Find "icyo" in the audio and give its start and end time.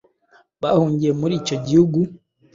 1.41-1.55